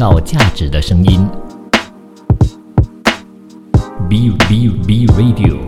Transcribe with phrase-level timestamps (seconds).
[0.00, 1.28] 造价值的声音。
[4.08, 5.60] B B B Radio。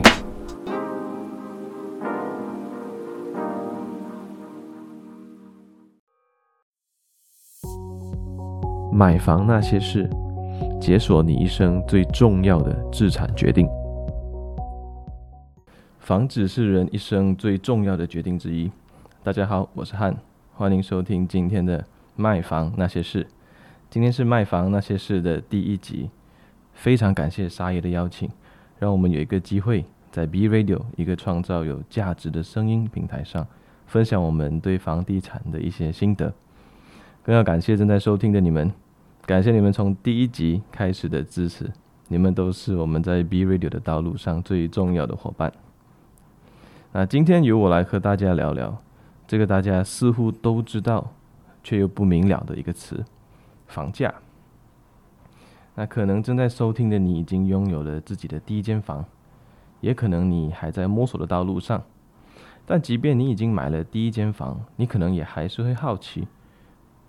[8.90, 10.08] 买房那些事，
[10.80, 13.68] 解锁你一生最重要的资产决定。
[15.98, 18.72] 房子是人一生最重要的决定之一。
[19.22, 20.16] 大家好，我是汉，
[20.54, 21.84] 欢迎收听今天的
[22.16, 23.26] 卖房那些事。
[23.92, 26.08] 今天是卖房那些事的第一集，
[26.72, 28.26] 非常感谢沙爷的邀请，
[28.78, 33.46] 让我们有一个机会在 B Radio 一个创造有价值的声音平台上，
[33.86, 36.32] 分享我们对房地产的一些心得。
[37.22, 38.72] 更要感谢正在收听的你们，
[39.26, 41.70] 感谢你们从第一集开始的支持，
[42.08, 45.52] 你们都是我们在 B Radio 的道路上最重要的伙伴。
[46.92, 48.78] 那今天由我来和大家聊聊
[49.28, 51.12] 这个大家似乎都知道
[51.62, 53.04] 却又不明了的一个词——
[53.72, 54.14] 房价。
[55.74, 59.04] 那可能正在收听的你已经拥有了自己的第一间房，
[59.80, 61.82] 也可能你还在摸索的道路上。
[62.66, 66.28] 但即便你已经买了第一间房，你可能也还是会好奇：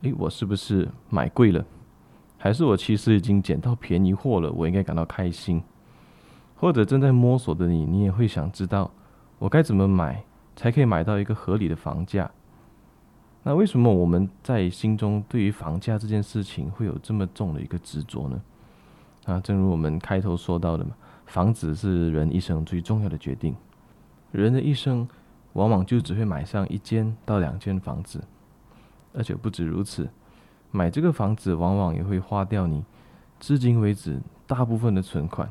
[0.02, 1.64] 诶，我是不是买贵了？
[2.38, 4.52] 还是我其实已经捡到便宜货了？
[4.52, 5.61] 我应该感到开心。
[6.56, 8.89] 或者正在摸索的你，你也会想知道。
[9.39, 10.23] 我该怎么买
[10.56, 12.31] 才可以买到一个合理的房价？
[13.44, 18.41] 那为什么我们在心中对于房价这件事情会有这么重的一个执着呢？
[19.25, 20.91] 啊，正如我们开头说到的嘛，
[21.25, 23.55] 房子是人一生最重要的决定。
[24.31, 25.08] 人的一生
[25.53, 28.23] 往往就只会买上一间到两间房子，
[29.13, 30.09] 而且不止如此，
[30.72, 32.83] 买这个房子往往也会花掉你
[33.39, 35.50] 至今为止大部分的存款。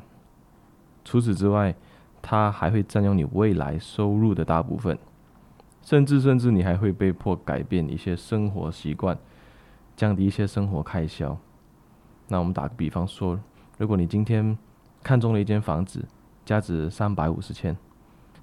[1.05, 1.75] 除此之外，
[2.21, 4.97] 它还会占用你未来收入的大部分，
[5.83, 9.15] 甚至甚至你还会被迫改变一些生活习惯，
[9.95, 11.37] 降低一些生活开销。
[12.29, 13.39] 那我们打个比方说，
[13.77, 14.57] 如果你今天
[15.03, 16.05] 看中了一间房子，
[16.45, 17.77] 价值三百五十千，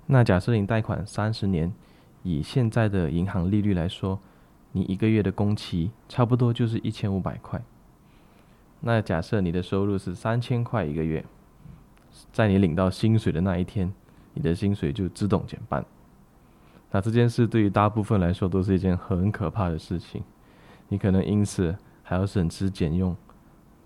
[0.06, 1.72] 那假设你贷款三十年，
[2.22, 4.20] 以现在的银行利率来说，
[4.72, 7.60] 你一个月的工期差不多就是一千五百块。
[8.81, 11.25] 那假设你的收入是三千块一个月。
[12.32, 13.93] 在你领到薪水的那一天，
[14.34, 15.84] 你的薪水就自动减半。
[16.90, 20.22] 那这件事对于大部分来说都是一件很可怕的事情。
[20.88, 23.16] 你可能因此还要省吃俭用，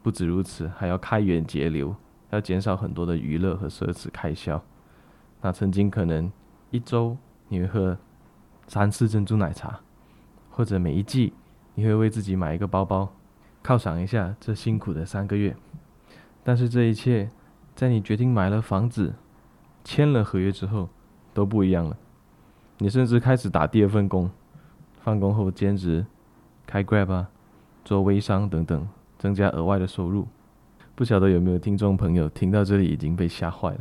[0.03, 1.95] 不止如此，还要开源节流，
[2.31, 4.63] 要减少很多的娱乐和奢侈开销。
[5.43, 6.31] 那曾经可能
[6.71, 7.17] 一周
[7.49, 7.99] 你会喝
[8.67, 9.81] 三次珍珠奶茶，
[10.51, 11.33] 或者每一季
[11.75, 13.13] 你会为自己买一个包包，
[13.63, 15.55] 犒赏一下这辛苦的三个月。
[16.43, 17.31] 但是这一切。
[17.77, 19.15] 在你决定买了房子、
[19.83, 20.89] 签了合约之后，
[21.33, 21.97] 都不一样了。
[22.79, 24.31] 你甚至开始打第二份工，
[25.01, 26.05] 放工后兼职、
[26.67, 27.29] 开 Grab 啊、
[27.85, 30.27] 做微商等等，增加额外的收入。
[30.95, 33.81] 不晓得有没有听众朋友听到这里已经被吓坏了。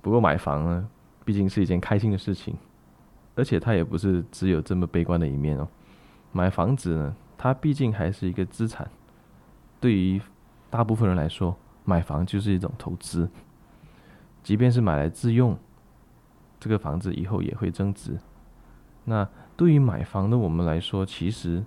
[0.00, 0.88] 不过买房呢，
[1.24, 2.56] 毕竟是一件开心的事情，
[3.34, 5.68] 而且它也不是只有这么悲观的一面哦。
[6.32, 8.88] 买房子呢，它毕竟还是一个资产，
[9.80, 10.20] 对于
[10.68, 11.56] 大部分人来说。
[11.82, 13.28] 买房就是一种投资，
[14.44, 15.58] 即便是买来自用，
[16.60, 18.18] 这个房子以后也会增值。
[19.04, 19.26] 那
[19.56, 21.64] 对于买房的我们来说，其实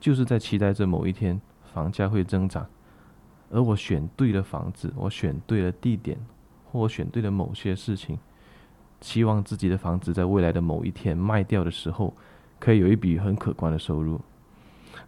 [0.00, 1.38] 就是在期待着某一天
[1.74, 2.66] 房价会增长，
[3.50, 6.16] 而我选对了房子，我选对了地点，
[6.70, 8.18] 或我选对了某些事情，
[9.00, 12.14] 期望自己的房子在未来的某一天卖掉的时候，
[12.58, 14.20] 可以有一笔很可观的收入。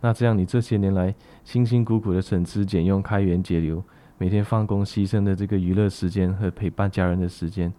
[0.00, 1.14] 那这样，你这些年来
[1.44, 3.82] 辛辛苦苦的省吃俭用、开源节流。
[4.16, 7.72] 每天放工牺牲的这个娱乐时间和陪伴家人的时间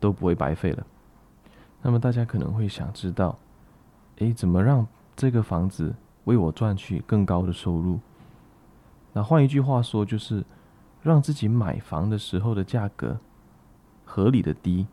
[0.00, 0.86] 都不会白费了。
[1.82, 3.38] 那么大家可能会想知道，
[4.16, 5.94] 诶，怎么让这个房子
[6.24, 8.00] 为我赚取更高的收入？
[9.12, 10.44] 那换一句话说，就是
[11.02, 13.18] 让自己买房的时候的价格
[14.04, 14.86] 合理的低，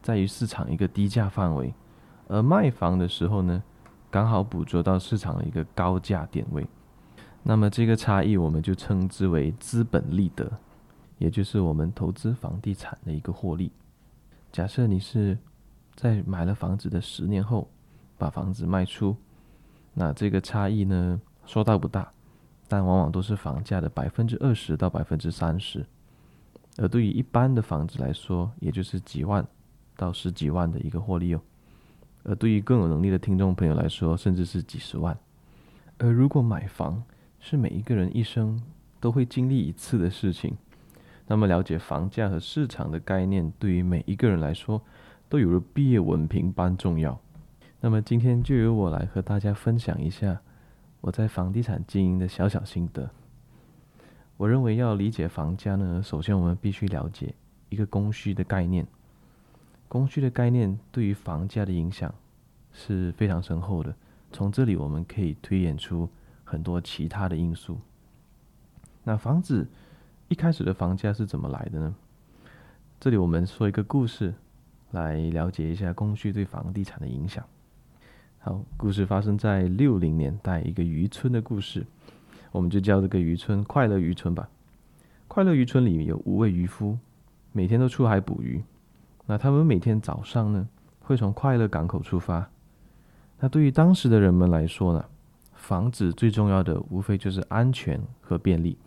[0.00, 1.74] 在于市场一个低价范围，
[2.28, 3.62] 而卖房的时候呢，
[4.10, 6.66] 刚好捕捉到市场的一个高价点位。
[7.42, 10.50] 那么这个差异，我们就称之为资本利得，
[11.18, 13.72] 也就是我们投资房地产的一个获利。
[14.52, 15.38] 假设你是
[15.94, 17.66] 在买了房子的十年后
[18.18, 19.16] 把房子卖出，
[19.94, 22.12] 那这个差异呢，说大不大，
[22.68, 25.84] 但往往都是房价的百分之二十到百分之三十。
[26.76, 29.46] 而对于一般的房子来说，也就是几万
[29.96, 31.40] 到十几万的一个获利哦。
[32.22, 35.18] 而对于更有能力的听众朋友来说，甚至是几十万。
[35.98, 37.02] 而如果买房，
[37.40, 38.62] 是每一个人一生
[39.00, 40.56] 都会经历一次的事情。
[41.32, 44.82] 那么，了解房价和市场的概念，对于每一个人来说，
[45.30, 47.18] 都有如毕业文凭般重要。
[47.80, 50.42] 那么，今天就由我来和大家分享一下，
[51.00, 53.08] 我在房地产经营的小小心得。
[54.36, 57.34] 我认为要理解房价呢，首先我们必须了解
[57.70, 58.86] 一个供需的概念。
[59.88, 62.14] 供需的概念对于房价的影响
[62.72, 63.96] 是非常深厚的。
[64.32, 66.06] 从这里我们可以推演出
[66.44, 67.78] 很多其他的因素。
[69.02, 69.66] 那房子
[70.32, 71.94] 一开始的房价是怎么来的呢？
[72.98, 74.32] 这里我们说一个故事，
[74.92, 77.44] 来了解一下供需对房地产的影响。
[78.38, 81.84] 好，故事发生在六零年代一个渔村的故事，
[82.50, 84.48] 我们就叫这个渔村快乐渔村吧。
[85.28, 86.96] 快乐渔村里面有五位渔夫，
[87.52, 88.64] 每天都出海捕鱼。
[89.26, 90.66] 那他们每天早上呢，
[91.00, 92.48] 会从快乐港口出发。
[93.38, 95.04] 那对于当时的人们来说呢，
[95.52, 98.78] 房子最重要的无非就是安全和便利。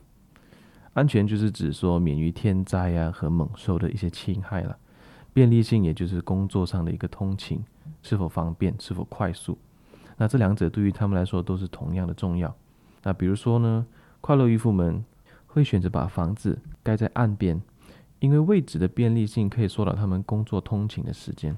[0.96, 4.78] 安全就是指说免于天灾啊和猛兽的一些侵害了，
[5.34, 7.62] 便利性也就是工作上的一个通勤
[8.02, 9.58] 是否方便，是否快速。
[10.16, 12.56] 那这两者对于他们来说都是同样的重要。
[13.04, 13.86] 那比如说呢，
[14.22, 15.04] 快乐渔夫们
[15.48, 17.62] 会选择把房子盖在岸边，
[18.20, 21.58] 因为位置的便利性可以缩短他们工作通勤的时间。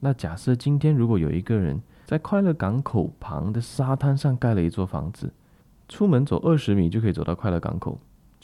[0.00, 5.32] 那假设今天如果有一个人在快乐港口旁的沙滩上盖了一座房子，
[5.88, 7.96] 出门走二十米就可以走到快乐港口。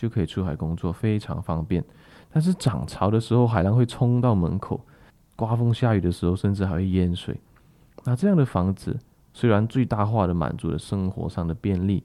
[0.03, 1.85] 就可以出海工作，非常方便。
[2.33, 4.77] 但是涨潮的时候，海浪会冲到门口；
[5.37, 7.41] 刮风下雨的时候，甚至还会淹水。
[8.03, 8.99] 那这样的房子
[9.33, 12.03] 虽然最大化的满足了生活上的便利，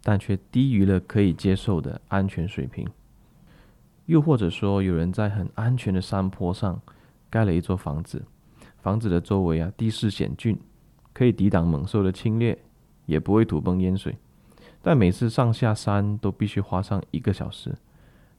[0.00, 2.86] 但却低于了可以接受的安全水平。
[4.06, 6.80] 又或者说，有人在很安全的山坡上
[7.28, 8.22] 盖了一座房子，
[8.80, 10.56] 房子的周围啊，地势险峻，
[11.12, 12.56] 可以抵挡猛兽的侵略，
[13.06, 14.16] 也不会土崩淹水。
[14.82, 17.74] 但每次上下山都必须花上一个小时。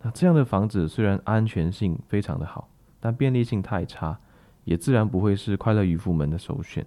[0.02, 2.68] 那这样的房子虽然安全性非常的好，
[3.00, 4.18] 但便利性太差，
[4.64, 6.86] 也自然不会是快乐渔夫们的首选。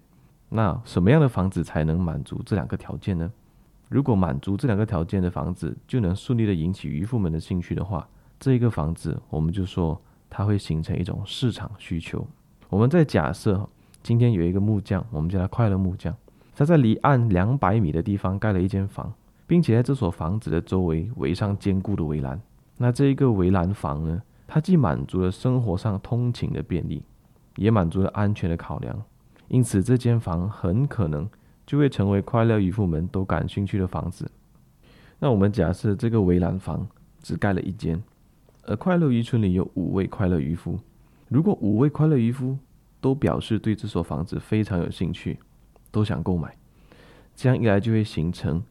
[0.48, 3.30] 那什么样的房子才能满足这两个条件呢？
[3.88, 8.08] 如果满足这两个条件的房子就能顺利的引起渔夫们的兴趣的话，
[8.40, 12.26] 这一个房子我们就说它会形成一种市场需求。
[12.68, 13.68] 我们再假设
[14.02, 16.12] 今天有一个木匠，我们叫他快乐木匠，
[16.56, 19.12] 他在离岸两百米的地方盖了一间房。
[19.46, 22.40] 并且在这所房子的周围围上坚固的围栏。
[22.76, 27.02] 那这一个围栏房呢，它既满足了生活上通勤的便利，
[27.56, 29.02] 也满足了安全的考量。
[29.48, 31.28] 因此，这间房很可能
[31.66, 34.30] 就会成为快乐渔夫们都感兴趣的房子。
[35.18, 36.86] 那我们假设这个围栏房
[37.22, 38.02] 只盖了一间，
[38.62, 40.78] 而快乐渔村里有五位快乐渔夫。
[41.28, 42.58] 如果五位快乐渔夫
[43.00, 45.38] 都表示对这所房子非常有兴趣，
[45.90, 46.56] 都想购买，
[47.36, 48.62] 这样一来就会形成。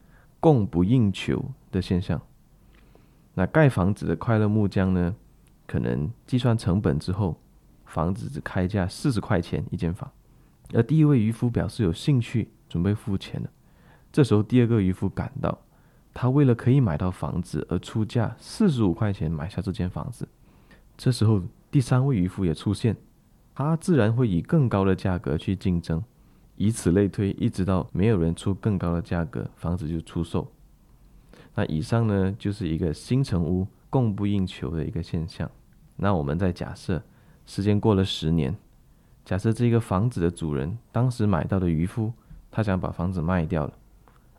[0.44, 1.42] 供不应求
[1.72, 2.20] 的现象。
[3.32, 5.16] 那盖房子的快乐木匠呢，
[5.66, 7.40] 可能计算成本之后，
[7.86, 10.10] 房子只开价四十块钱一间房。
[10.74, 13.48] 而第一位渔夫表示有兴趣，准备付钱了。
[14.12, 15.58] 这时候，第二个渔夫赶到，
[16.12, 20.28] 他为了可以买到房子而出价四十五块钱买下这间房子。
[20.98, 22.94] 这时候，第三位渔夫也出现，
[23.54, 26.04] 他自然会以更高的价格去竞争。
[26.56, 30.46] 以此类推，一直到没有人出更高的价格，房子就出售。
[31.54, 35.50] 那以上呢，就是一个新城屋供不应求的一个现象。
[35.96, 37.02] 那我们再假设，
[37.46, 38.56] 时间过了十年，
[39.24, 42.12] 假设这个房子的主人当时买到的渔夫，
[42.50, 43.72] 他想把房子卖掉了，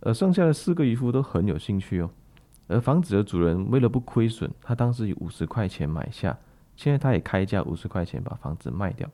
[0.01, 2.09] 而剩下的四个渔夫都很有兴趣哦。
[2.67, 6.37] 而房子的主人为了不亏损，他当时以五十块钱买下，
[6.75, 9.09] 现在他也开价五十块钱把房子卖掉。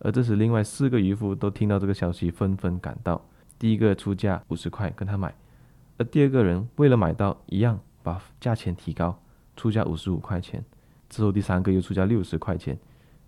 [0.00, 3.20] 而这时，另外四个渔夫都听到这个消息，纷纷赶到。
[3.58, 5.34] 第一个出价五十块跟他买，
[5.96, 9.20] 而第二个人为了买到一样，把价钱提高，
[9.56, 10.64] 出价五十五块钱。
[11.08, 12.78] 之后第三个又出价六十块钱，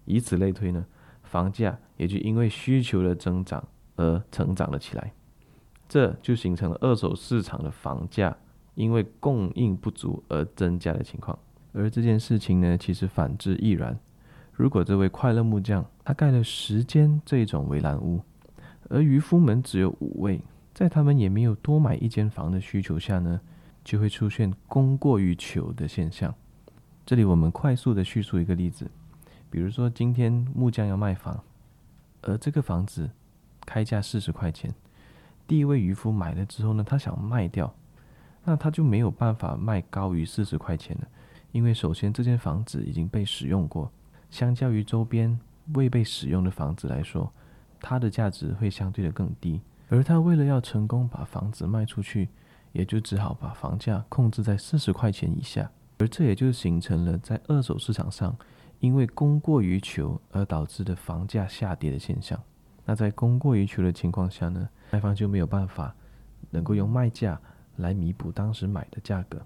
[0.04, 0.86] 以此类推呢，
[1.24, 5.12] 房价也就因为需求的增长而成长了起来。
[5.88, 8.36] 这就形成了二手市场的房价
[8.76, 11.36] 因为供应不足而增加的情况。
[11.72, 13.98] 而这件事情呢，其实反之亦然。
[14.52, 18.20] 如果这位快乐木匠他盖了十间这种围栏屋，
[18.88, 20.40] 而渔夫们只有五位，
[20.74, 23.40] 在他们也没有多买一间房的需求下呢，
[23.84, 26.34] 就会出现供过于求的现象。
[27.06, 28.90] 这里我们快速的叙述一个例子，
[29.50, 31.44] 比如说今天木匠要卖房，
[32.22, 33.08] 而这个房子
[33.64, 34.74] 开价四十块钱，
[35.46, 37.72] 第一位渔夫买了之后呢，他想卖掉，
[38.42, 41.06] 那他就没有办法卖高于四十块钱了，
[41.52, 43.92] 因为首先这间房子已经被使用过。
[44.28, 45.38] 相较于周边
[45.74, 47.32] 未被使用的房子来说，
[47.80, 49.60] 它的价值会相对的更低。
[49.88, 52.28] 而他为了要成功把房子卖出去，
[52.72, 55.68] 也就只好把房价控制在四十块钱以下。
[55.98, 58.36] 而这也就形成了在二手市场上，
[58.78, 62.40] 因为供过于求而导致的房价下跌的现象。
[62.84, 65.94] 那在供过于求的情况下呢，卖方就没有办法
[66.50, 67.40] 能够用卖价
[67.76, 69.40] 来弥补当时买的价格。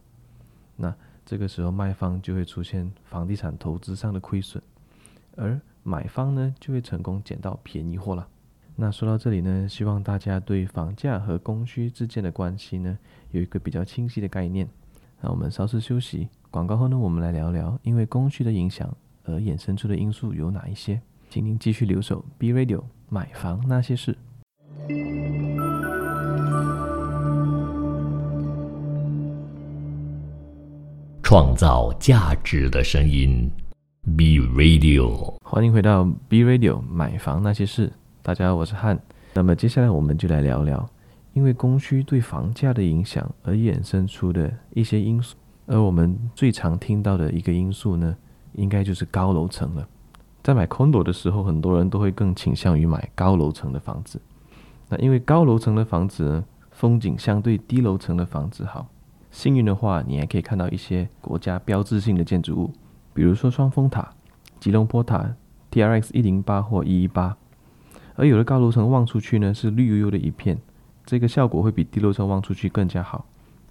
[0.77, 4.63] 那这个时候卖方就会出现房地产投资上的亏损，
[5.37, 8.27] 而买方呢就会成功捡到便宜货了。
[8.75, 12.99] 那说到这里呢，希望大家对房价和供需之间的关系呢
[13.31, 14.69] 有一个比较清晰的概念。
[15.21, 18.93] 那我们稍事休息，广告后呢，我们来聊聊因为供需的影响
[19.25, 21.01] 而衍生出的因素有哪一些。
[21.31, 24.17] 请您继续留守 B Radio 买房那些事，
[31.23, 33.51] 创造价值的声音
[34.05, 37.91] B Radio，欢迎回到 B Radio 买房那些事。
[38.23, 39.01] 大家好，我是汉。
[39.33, 40.87] 那么接下来我们就来聊聊，
[41.33, 45.35] 因为供需对房价的影响而衍生出的一些因素。
[45.67, 48.15] 而我们最常听到的一个因素呢，
[48.53, 49.89] 应该就是高楼层了。
[50.43, 54.21] 在买 condo 的时候，很多人都会更倾向于买高楼层的房子。
[54.91, 58.87] 那因为高楼层的房子，风景相对低楼层的房子好。
[59.31, 62.71] 幸运的话，你还可以看到一些国家标志性的建筑物，
[63.15, 64.13] 比如说双峰塔、
[64.61, 65.35] 吉隆坡塔、
[65.71, 67.37] TRX 一零八或一一八。
[68.17, 70.59] 而有的高楼层望出去呢，是绿油油的一片，
[71.07, 73.25] 这个效果会比低楼层望出去更加好。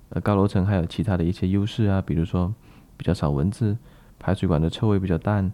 [0.10, 2.54] 而高楼层还有其他的一些优势啊，比如说
[2.98, 3.78] 比较少蚊子，
[4.20, 5.52] 排水管的臭味比较淡，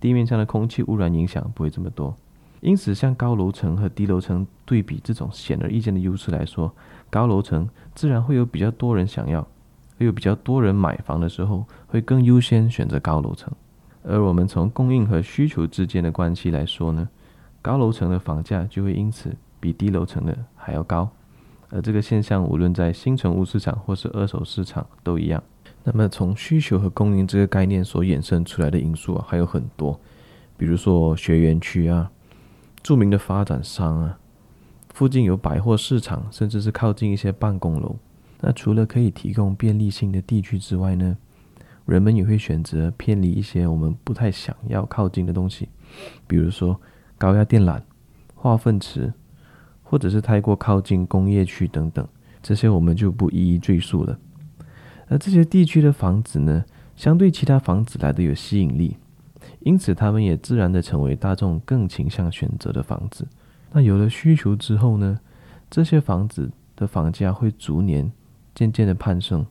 [0.00, 2.16] 地面上的空气污染影响不会这么多。
[2.60, 6.72] 因此，像高楼层和低楼层对比这种显而易见的优势来说，
[7.10, 9.46] 高楼层自然会有比较多人想要，
[10.02, 13.52] 会有比较多人买房的时候，会更优先选择高楼层。
[14.02, 17.08] 而我们从供应和需求之间的关系来说呢，
[17.62, 21.08] 高楼层的房价就会因此比低楼层的还要高，
[21.70, 25.40] 而这个现象无论在新成屋市场或是二手市场都一样。
[25.84, 30.00] 那么从需求和供应这个概念所衍生出来的因素啊，还有很多，
[30.56, 32.10] 比如说学园区啊，
[32.82, 34.18] 著名的发展商啊，
[34.92, 37.94] 附近有百货市场，甚至是靠近一些办公楼。
[38.42, 41.16] 那除了可以提供便利性的地区之外呢，
[41.86, 45.70] 人们也会选择偏离一些我们不太想要靠近的东西，
[46.26, 46.78] 比如说。
[47.18, 47.80] 高压电缆、
[48.34, 49.12] 化粪池，
[49.84, 52.04] 或者是太过靠近工业区等等，
[52.42, 54.18] 这些我们就不一一赘述了。
[55.06, 56.64] 而这些地区的房子呢，
[56.96, 58.96] 相对其他房子来的有吸引力，
[59.60, 63.28] 因此他们也自然的成为大众更倾向选择的房子。
[63.70, 65.20] 那有了需求之后呢，
[65.70, 68.10] 这些房子的房价会逐年
[68.54, 69.46] 渐渐的攀升，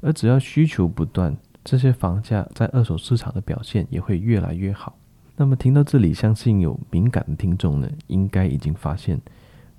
[0.00, 4.96] 而只要需求不断，这些房价在二手市场的表现也会越来越好。
[5.36, 9.20] 那么听到这里，相信有敏感的听众呢，应该已经发现，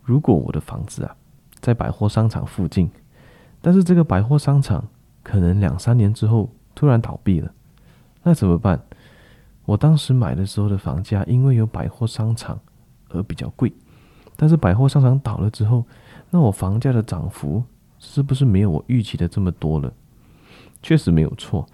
[0.04, 1.16] 如果我的房子啊
[1.60, 2.90] 在百货商场附近，
[3.62, 4.88] 但是这个百货商场
[5.22, 7.54] 可能两三年之后突然倒闭了，
[8.24, 8.82] 那怎么办？
[9.66, 12.60] 我当时买的时候的房价因为有百货商场
[13.10, 13.72] 而比较贵，
[14.36, 15.86] 但是百货商场倒了之后，
[16.32, 17.64] 那我房价的涨幅
[18.04, 19.92] 是不是没有我预期的这么多了？
[20.82, 21.66] 确实没有错，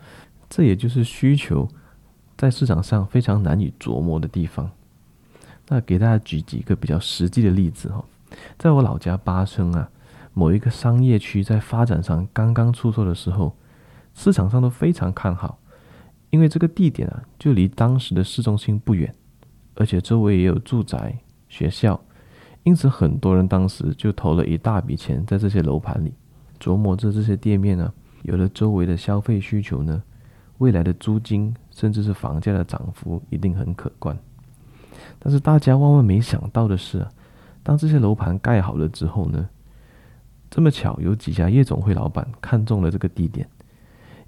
[0.47, 1.67] 这也就是需求。
[2.37, 4.71] 在市场上非常难以琢磨的地方，
[5.67, 8.05] 那给大家举几个比较实际的例子哈，
[8.57, 9.89] 在我老家巴生啊，
[10.33, 13.53] 某一个商业区在发展上刚刚出售的时候，
[14.13, 15.59] 市场上都非常看好，
[16.29, 19.13] 因为这个地点啊就离当时的市中心不远，
[19.75, 21.17] 而且周围也有住宅、
[21.49, 21.99] 学校，
[22.63, 26.13] 因此很多人当时就投了一大笔钱在这些楼盘里，
[26.59, 30.03] 琢磨着这些店面呢，有了周围的消费需求呢。
[30.59, 34.19] 未来的租金甚至是房价的涨幅一定很可观，
[35.17, 37.09] 但是大家万万没想到的是啊，
[37.63, 39.47] 当这些楼盘盖好了之后呢，
[40.49, 43.47] 这么巧有几家夜总会老板看中了这个地点，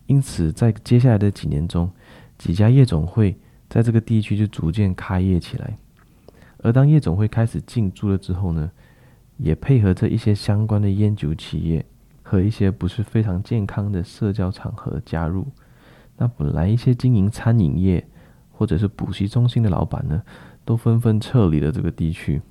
[0.05, 1.91] 因此在接下来的几年中，
[2.37, 5.75] 几家夜总会在这个地区就逐渐开业起来，
[6.59, 8.71] 而当夜总会开始进驻了之后呢，
[9.35, 11.85] 也配合着一些相关的烟酒企业
[12.31, 15.45] 和一些不是非常健康的社交场合加入。
[16.15, 18.07] 那本来一些经营餐饮业
[18.53, 20.23] 或者是补习中心的老板呢，
[20.63, 22.41] 都纷纷撤离了这个地区，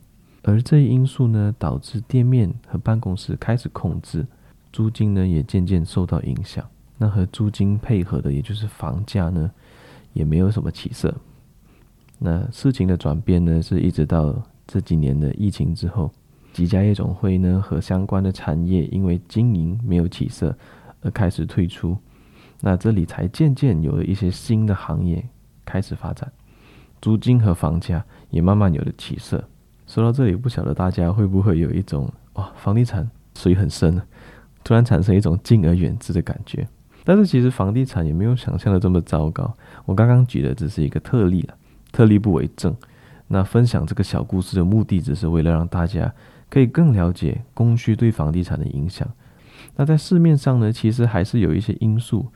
[0.42, 4.26] 而这一因素呢，导致店面和办公室开始空置，
[4.70, 6.62] 租金呢也渐渐受到影响。
[6.98, 9.50] 那和租金配合的，也就是房价呢，
[10.12, 11.14] 也没有什么起色。
[12.18, 16.12] 那事情的转变呢，是一直到这几年的疫情之后，
[16.52, 20.56] 几家夜总会呢和相关的产业因为经营没有起色
[21.02, 21.96] 而开始退出。
[22.60, 25.26] 那这里才渐渐有了一些新的行业
[25.64, 26.30] 开始发展，
[27.00, 29.42] 租金和房价也慢慢有了起色。
[29.86, 34.00] 说到这里，不晓得大家会不会有一种哇，房地产水很深，
[34.62, 36.68] 突然产生一种敬而远之的感觉。
[37.02, 39.56] 但是其实房地产也没有想象的这么糟糕。
[39.86, 41.54] 我刚刚举的只是一个特例了，
[41.90, 42.76] 特例不为证。
[43.28, 46.12] 那分享这个小故事的目的，只是为了让大家
[46.50, 49.08] 可以更了解供需对房地产的影响。
[49.76, 52.26] 那在市面上呢，其实还是有一些因素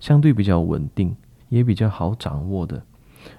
[0.00, 1.14] 相对比较稳定，
[1.50, 2.82] 也比较好掌握的。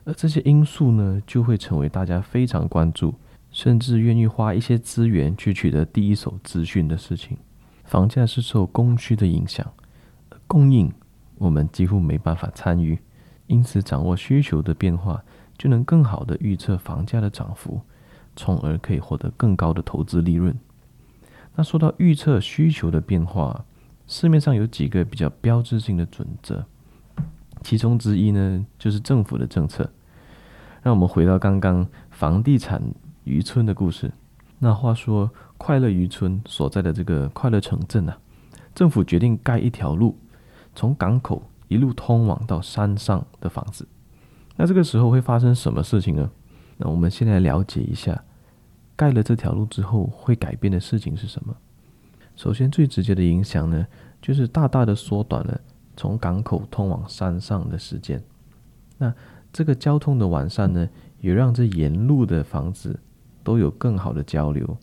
[0.03, 3.15] 而这些因素呢，就会成为大家非常关注，
[3.51, 7.37] 甚至愿意花一些资源去取得第一手资讯的事情。
[7.83, 9.65] 房价是受供需的影响，
[10.47, 10.91] 供应
[11.37, 12.97] 我们几乎没办法参与，
[13.45, 15.23] 因此掌握需求的变化，
[15.55, 17.79] 就能更好的预测房价的涨幅，
[18.35, 20.57] 从而可以获得更高的投资利润。
[21.55, 23.65] 那说到预测需求的变化，
[24.07, 26.65] 市面上有几个比较标志性的准则，
[27.63, 29.89] 其中之一呢，就是政府的政策。
[30.83, 32.81] 让我们回到刚刚房地产
[33.23, 34.11] 渔村的故事。
[34.59, 38.17] 那话说，快乐渔村所在的这个快乐城镇啊，
[38.75, 40.17] 政府决定盖一条路，
[40.75, 43.87] 从港口一路通往到山上的房子。
[44.55, 46.29] 那这个时候会发生什么事情呢？
[46.77, 48.23] 那我们先来了解一下。
[48.97, 51.55] 盖了这条路之后，会改变的事情是什么？
[52.35, 53.85] 首先，最直接的影响呢，
[54.21, 55.59] 就是大大的缩短了
[55.97, 58.23] 从港口通往山上的时间。
[58.97, 59.13] 那
[59.51, 60.89] 这个交通的完善呢，
[61.19, 62.97] 也让这沿路的房子
[63.43, 64.77] 都有更好的交流，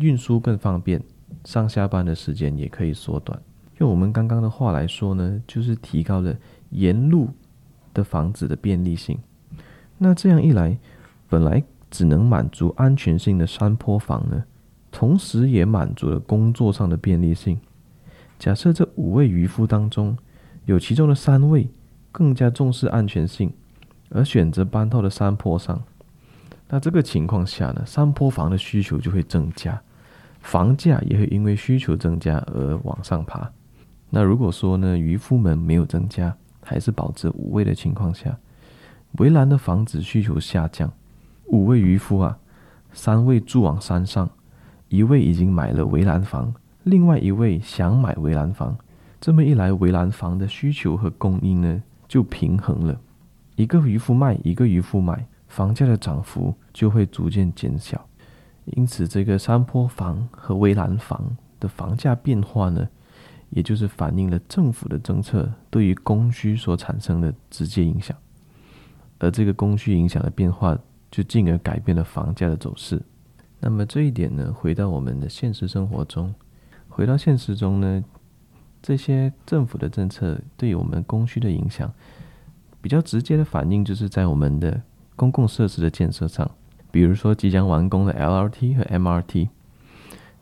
[0.00, 1.02] 运输更方便，
[1.44, 3.38] 上下班的时间也可以缩短。
[3.78, 6.34] 用我们刚刚的话来说呢，就是提高了
[6.70, 7.28] 沿路
[7.92, 9.18] 的房子的便利性。
[9.98, 10.78] 那这样一来，
[11.28, 14.44] 本来只能满足安全性的山坡房呢，
[14.90, 17.58] 同时也满足了工作上的便利性。
[18.38, 20.16] 假设这五位渔夫当中，
[20.64, 21.68] 有其中的三位
[22.12, 23.52] 更加重视安全性，
[24.10, 25.82] 而选择搬到了山坡上，
[26.68, 29.80] 那这个情况下呢，山坡房的需求就会增加，
[30.40, 33.50] 房价也会因为需求增加而往上爬。
[34.10, 38.38] 那如果说呢，渔夫们没有增加，还是保持五位的情况下，
[39.18, 40.92] 围栏的房子需求下降。
[41.48, 42.38] 五位渔夫啊，
[42.92, 44.28] 三位住往山上，
[44.88, 48.76] 一位已经买了围栏房，另外一位想买围栏房。
[49.20, 53.00] 这么一来，围栏房的需求和供应呢就平衡了。
[53.56, 58.06] 一个渔夫卖，一个渔夫买，房价的涨幅就会逐渐减小。
[58.66, 62.86] 因此，这个山坡房和围栏房的房价变化呢，
[63.50, 68.14] 也就是反映了政府的政策对于供需所产生的直接影响。
[69.18, 70.78] 而这个供需影响的变化，
[71.10, 73.02] 就进而改变了房价的走势。
[73.60, 76.34] 那么这一点呢，回到我们的现实生活中，
[76.88, 78.04] 回到现实中呢，
[78.80, 81.92] 这些政府的政策对于我们供需的影响，
[82.80, 84.80] 比较直接的反应就是在我们的
[85.16, 86.48] 公共设施的建设上，
[86.92, 89.48] 比如说即将完工的 LRT 和 MRT，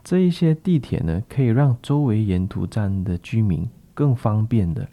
[0.05, 4.87] 这一些地铁呢，可以让周围沿途站的居民更方便的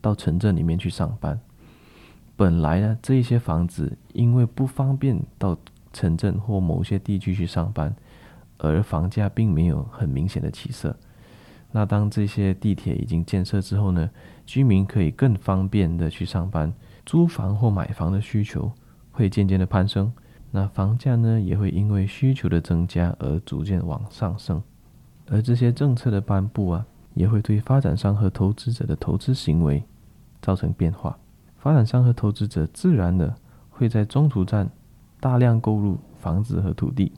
[0.00, 1.38] 到城镇里面去上班。
[2.38, 5.58] 本来呢，这些房子因为不方便到
[5.92, 7.92] 城镇或某些地区去上班，
[8.58, 10.96] 而房价并没有很明显的起色。
[11.72, 14.08] 那当这些地铁已经建设之后呢，
[14.46, 16.72] 居民可以更方便的去上班，
[17.04, 18.70] 租房或买房的需求
[19.10, 20.12] 会渐渐的攀升，
[20.52, 24.62] 那房价呢也会因为需求的增加而逐渐往上升。
[25.28, 29.82] 而这些政策的颁布啊，也会对发展商和投资者的投资行为
[30.40, 31.18] 造成变化。
[31.58, 33.34] 发展商和投资者自然的
[33.68, 34.70] 会在中途站
[35.20, 37.12] 大量购入房子和土地，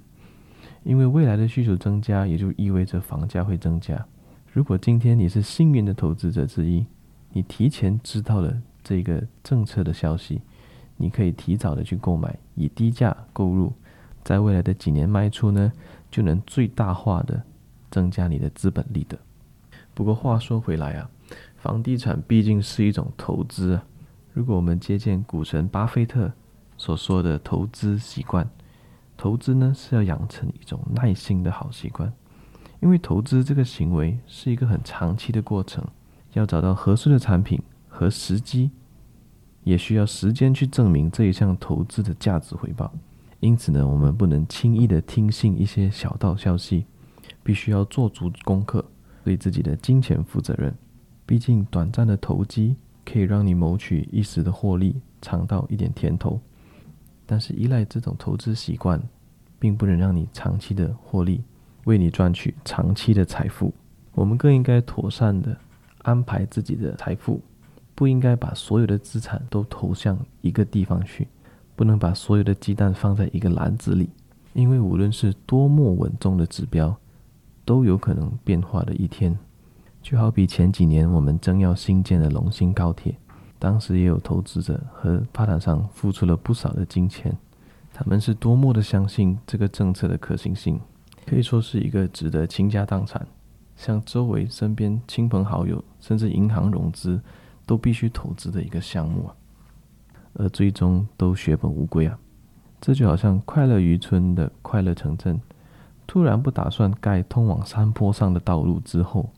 [0.83, 4.05] 因为未来的需求增加，也就意味着房价会增加。
[4.53, 6.85] 如果今天你是幸运的投资者之一，
[7.33, 10.41] 你提前知道了这个政策的消息，
[10.97, 13.73] 你可以提早的去购买，以低价购入，
[14.25, 15.71] 在未来的几年卖出呢，
[16.11, 17.43] 就能最大化的
[17.91, 19.19] 增加你的资本利得。
[19.93, 21.11] 不过话说回来啊，
[21.57, 23.85] 房地产毕竟是一种投资啊。
[24.33, 26.33] 如果我们借鉴股神巴菲特
[26.77, 28.49] 所说的投资习惯，
[29.17, 32.13] 投资呢是要养成一种耐心的好习惯，
[32.81, 35.85] 因为投资这个行为是一个很长期的过程，
[36.35, 38.71] 要找到合适的产品和时机，
[39.65, 42.91] 也需要时间去证明这一项投资的价值回报。
[43.41, 46.87] 因此呢，我们不能轻易的听信一些小道消息，
[47.43, 48.85] 必须要做足功课，
[49.25, 50.73] 对自己的金钱负责任。
[51.27, 52.77] 毕竟短暂的投机。
[53.11, 56.41] 可以让你谋取一时的获利，尝到一点甜头，
[57.27, 59.03] 但是依赖这种投资习惯，
[59.59, 61.43] 并不能让你长期的获利，
[61.85, 63.75] 为你赚取长期的财富。
[64.13, 65.57] 我们更应该妥善的
[66.03, 67.41] 安排自己的财富，
[67.97, 71.27] 不应该把所有的资产都投向一个地方去，
[71.75, 74.09] 不能把所有的鸡蛋放在一个篮子里，
[74.53, 76.97] 因为无论是多么稳重的指标，
[77.65, 79.37] 都有可能变化的一天。
[80.03, 83.15] 就好比前几年我们正要新建的龙兴高铁，
[83.59, 87.37] 当时也有投资者和发展商付出了不少的金钱，
[87.93, 90.81] 他们是多么的相信这个政策的可行性，
[91.27, 93.27] 可以说是一个值得倾家荡产，
[93.77, 97.21] 向周围身边亲朋好友，甚至银行融资
[97.67, 99.37] 都必须投资的一个项目啊，
[100.33, 102.19] 而最终都血本无归啊！
[102.81, 105.39] 这就好像快乐渔村的快乐城镇，
[106.07, 109.31] 突然不打算盖通往山坡上的道路之后，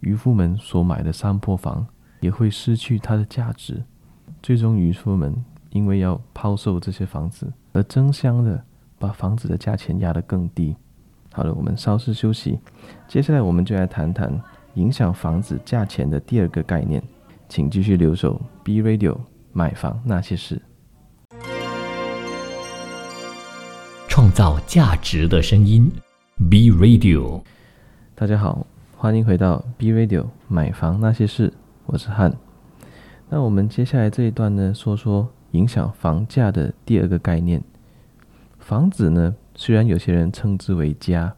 [0.00, 1.86] 渔夫们所买的山坡房
[2.20, 3.82] 也会失去它的价值。
[4.42, 5.34] 最终，渔夫们
[5.70, 8.64] 因为要抛售这些房子，而争相的
[8.98, 10.74] 把房子的价钱压得更低。
[11.32, 12.58] 好了，我们稍事休息，
[13.06, 14.32] 接下来我们就来谈谈
[14.74, 17.02] 影响房子价钱的第二个概念。
[17.48, 19.18] 请继续留守 B Radio
[19.52, 20.62] 买房那些事。
[24.08, 25.90] 创造价值的声音
[26.48, 27.42] ，B Radio。
[28.14, 28.66] 大家好，
[29.02, 31.50] 欢迎回到 B Radio 买房那些事，
[31.86, 32.36] 我是汉。
[33.30, 37.62] 那我们接下来这一段呢，说说影响房价的第二个概念。
[38.58, 41.34] 房子呢，虽然有些人称之为家，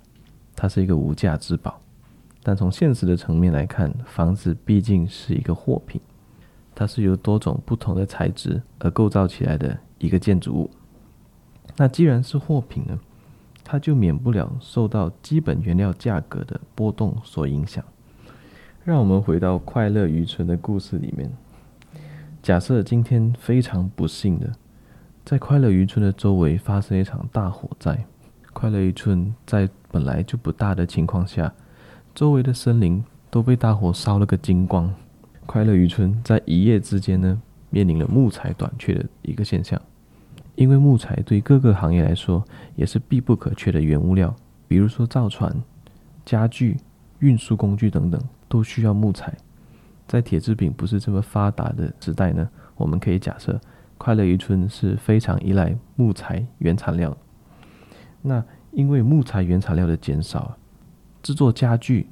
[0.57, 1.79] 它是一个无价之宝，
[2.43, 6.01] 但从现实的层面来看，房子毕竟是一个货品，
[6.75, 10.69] 它是由多种不同的材质而构造起来的一个建筑物。
[11.77, 12.99] 那既然是货品呢，
[13.73, 17.83] 它就免不了受到基本原料价格的波动所影响。
[18.85, 21.33] 让我们回到快乐渔村的故事里面。
[22.43, 24.53] 假设今天非常不幸的，
[25.25, 28.05] 在快乐渔村的周围发生一场大火灾。
[28.53, 31.51] 快乐渔村在本来就不大的情况下，
[32.15, 34.93] 周围的森林都被大火烧了个精光。
[35.47, 39.81] 快乐渔村在一夜之间呢，面临了木材短缺的一个现象。
[40.55, 42.45] 因为木材对各个行业来说
[42.77, 44.35] 也是必不可缺的原物料，
[44.69, 45.55] 比如说造船、
[46.25, 46.77] 家具、
[47.21, 49.35] 运输工具等等，都需要木材。
[50.07, 53.59] 在铁制品不是这么发达的时代呢，我们可以假设
[53.97, 57.17] 快乐渔村是非常依赖木材原材料。
[58.21, 60.57] 那因为木材原材料的减少，
[61.23, 62.07] 制作家具、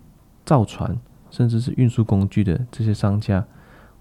[0.47, 0.99] 造船，
[1.31, 3.45] 甚至是运输工具的这些商家，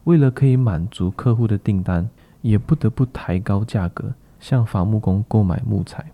[0.05, 2.09] 为了可以满足客户的订单，
[2.41, 4.13] 也不得不抬高价格。
[4.39, 6.11] 向伐木工购买木材，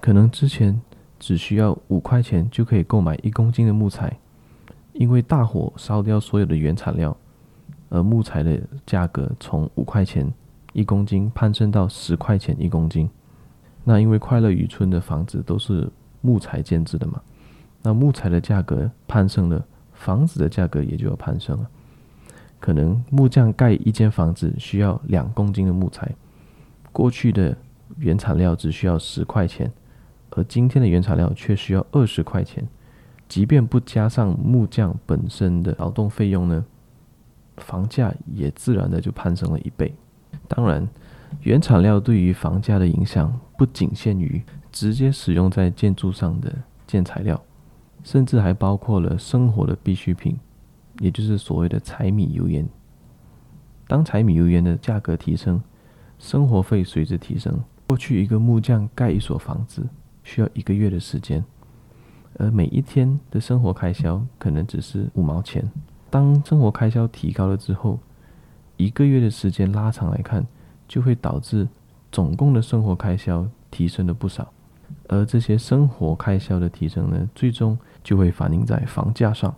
[0.00, 0.80] 可能之前
[1.18, 4.16] 只需要五块钱就可以购买一公斤的木材，
[4.92, 7.16] 因为大火烧掉所有的原材料，
[7.88, 10.32] 而木材的价格从五块钱
[10.72, 13.08] 一公斤攀升到十块钱一公斤。
[13.84, 15.88] 那因为快乐渔村的房子都是
[16.20, 17.20] 木材建制的嘛，
[17.82, 21.68] 那木材的价格攀升了，房子的价格也就要攀升了。
[22.58, 26.10] 可能木匠盖一间房子需要两公斤的木材。
[26.96, 27.54] 过去的
[27.98, 29.70] 原材料只需要十块钱，
[30.30, 32.66] 而今天的原材料却需要二十块钱。
[33.28, 36.64] 即便不加上木匠本身的劳动费用呢，
[37.58, 39.94] 房价也自然的就攀升了一倍。
[40.48, 40.88] 当然，
[41.42, 46.50] 原材料对于房价的影响不仅限于直接使用在建筑上的
[46.86, 47.38] 建材料，
[48.04, 50.34] 甚至还包括了生活的必需品，
[51.00, 52.66] 也就是所谓的柴米油盐。
[53.86, 55.60] 当柴米油盐的价格提升，
[56.18, 57.58] 生活费随之提升。
[57.88, 59.86] 过去一个木匠盖一所房子
[60.24, 61.44] 需要一个月的时间，
[62.36, 65.64] 而每一天的生活开销可能只是五毛钱。
[66.10, 68.00] 当生活开销提高了之后，
[68.76, 70.44] 一个月的时间拉长来看，
[70.88, 71.68] 就会导致
[72.10, 74.52] 总共的生活开销提升了不少。
[75.08, 79.54] 而这些生活开销的提升呢，最终就会反映在房价上。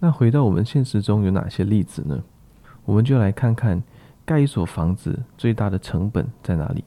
[0.00, 2.20] 那回到我们现实中有哪些例子呢？
[2.84, 3.80] 我们就来看看。
[4.24, 6.84] 盖一所房子最大的成本在哪里？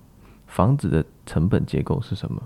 [0.48, 2.41] 房子的成本结构是什么？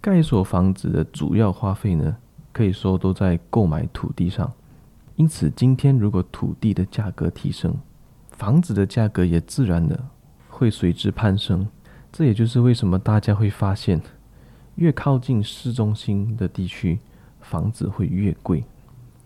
[0.00, 2.16] 盖一所房子的主要花费呢，
[2.52, 4.52] 可以说都在购买土地上。
[5.16, 7.76] 因此，今天如果土地的价格提升，
[8.32, 10.04] 房子的价格也自然的
[10.48, 11.68] 会随之攀升。
[12.10, 14.00] 这也就是为什么大家会发现，
[14.74, 16.98] 越靠近市中心的地区，
[17.40, 18.64] 房子会越贵；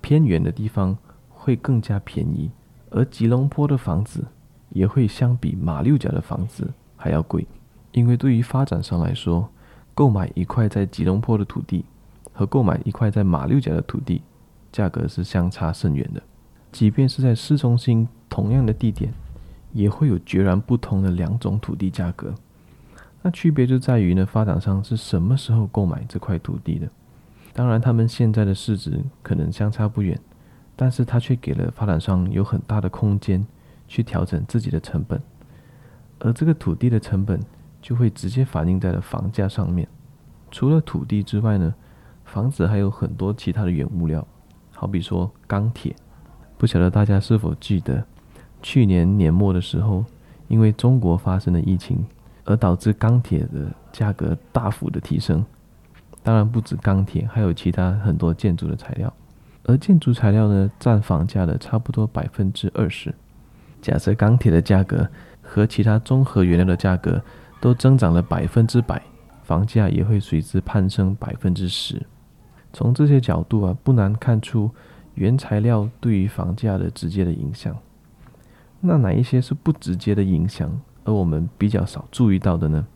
[0.02, 0.96] 偏远的地方
[1.30, 2.50] 会更加便宜。
[2.90, 4.24] 而吉隆坡的房子。
[4.70, 7.46] 也会相比马六甲的房子还要贵，
[7.92, 9.48] 因为对于发展商来说，
[9.94, 11.84] 购买一块在吉隆坡的土地
[12.32, 14.22] 和购买一块在马六甲的土地，
[14.70, 16.22] 价格是相差甚远的。
[16.70, 19.12] 即便是在市中心同样的地点，
[19.72, 22.34] 也会有截然不同的两种土地价格。
[23.22, 26.88] 那区别就在于呢，发展商是什么时候购买这块土地的？
[27.52, 30.16] 当然，他们现在的市值可能相差不远，
[30.76, 33.44] 但是他却给了发展商有很大的空间。
[33.88, 35.20] 去调整自己的成本，
[36.20, 37.40] 而这个土地的成本
[37.82, 39.88] 就会直接反映在了房价上面。
[40.50, 41.74] 除了土地之外呢，
[42.24, 44.24] 房子还有很多其他的原物料，
[44.72, 45.96] 好比说钢铁。
[46.56, 48.04] 不晓得大家是否记得，
[48.62, 50.04] 去年年末的时候，
[50.48, 52.04] 因为中国发生了疫情，
[52.44, 55.44] 而导致钢铁的价格大幅的提升。
[56.22, 59.12] 当然不止钢铁，还有其他很多建筑的材料。
[59.64, 63.14] 而建筑材料呢，占房价的差不多百分之二十。
[63.80, 65.08] 假设钢铁的价格
[65.40, 67.22] 和其他综合原料的价格
[67.60, 69.02] 都增长了百分之百，
[69.42, 72.04] 房价也会随之攀升百分之十。
[72.72, 74.70] 从这些角度啊，不难看出
[75.14, 77.74] 原材料对于房价的直接的影响。
[78.80, 82.86] 那哪一些是不直接的影响，而我们比较少注意到的呢？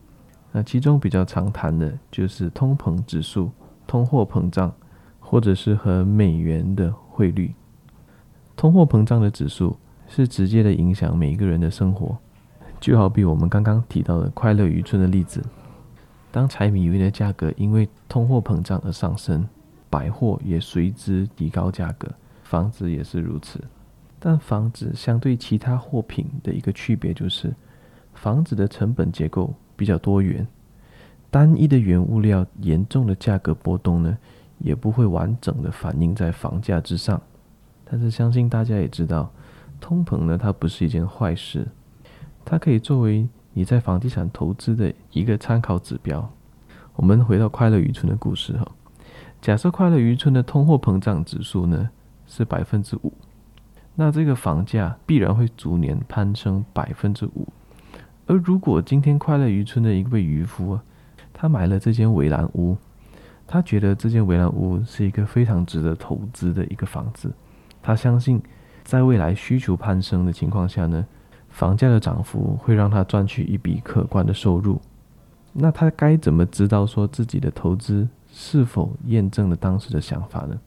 [0.52, 3.50] 那其中比较常谈的就是通膨指数、
[3.86, 4.72] 通货膨胀，
[5.18, 7.54] 或者是和美元的汇率。
[8.54, 9.76] 通货膨胀的指数
[10.14, 12.18] 是直接的影响每一个人的生活，
[12.79, 15.42] 就好比我们刚刚提到的快乐渔村的例子。
[16.31, 19.48] 当柴米油盐的价格因为通货膨胀而上升，
[19.88, 22.09] 百货也随之提高价格，
[22.42, 23.59] 房子也是如此。
[24.18, 27.55] 但房子相对其他货品的一个区别就是，
[28.12, 30.46] 房子的成本结构比较多元，
[31.31, 34.18] 单一的原物料严重的价格波动呢，
[34.59, 37.20] 也不会完整的反映在房价之上。
[37.90, 39.31] 但是相信大家也知道，
[39.82, 41.66] 通膨呢，它不是一件坏事，
[42.44, 46.30] 它可以作为你在房地产投资的一个参考指标。
[46.94, 48.66] 我们回到快乐渔村的故事哈，
[49.40, 51.90] 假设快乐渔村的通货膨胀指数呢
[52.26, 53.12] 是百分之五。
[53.94, 57.46] 那这个房价必然会逐年攀升百分之五，
[58.26, 60.78] 而如果今天快乐渔村的一位渔夫，
[61.32, 62.76] 他买了这间围栏屋，
[63.46, 67.30] 他觉得这间围栏屋是一个非常值得投资的一个房子，
[67.82, 68.40] 他相信
[68.84, 71.06] 在未来需求攀升的情况下呢，
[71.48, 74.80] 房价的涨幅会让他赚取一笔可观的收入。
[75.52, 80.58] 那他该怎么知道说自己的投资是否验证了当时的想法呢？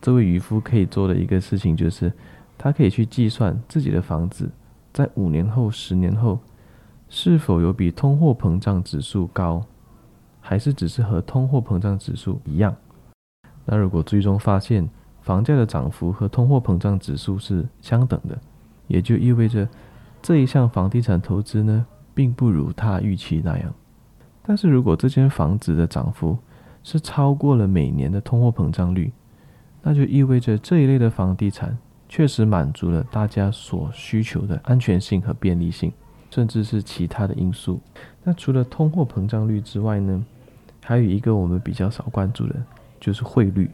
[0.00, 2.12] 这位渔夫可以做的一个事情就是。
[2.58, 4.50] 他可以去计算自己的房子
[4.90, 6.38] 在五年后、十年后
[7.06, 9.62] 是否有比通货膨胀指数高，
[10.40, 12.74] 还是只是和通货膨胀指数一样。
[13.66, 14.88] 那如果最终发现
[15.26, 18.38] 房价的涨幅和通货膨胀指数是相等的，
[18.86, 19.68] 也就意味着
[20.22, 21.84] 这一项房地产投资呢，
[22.14, 23.74] 并不如他预期那样。
[24.44, 26.38] 但是如果这间房子的涨幅
[26.84, 29.12] 是超过了每年的通货膨胀率，
[29.82, 31.76] 那就意味着这一类的房地产。
[32.08, 35.92] 确实满足了大家所需求的安全性和便利性，
[36.30, 37.80] 甚至是其他的因素。
[38.22, 40.24] 那除了通货膨胀率之外呢，
[40.84, 42.54] 还有一个我们比较少关注的，
[43.00, 43.68] 就是汇率，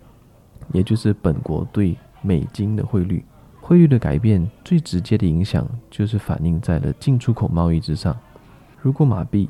[0.72, 3.24] 也就是本国对美金的汇率。
[3.60, 8.16] 汇率的改变最直接的影响就是反映在了进出口贸易之上。
[8.80, 9.48] 如果马币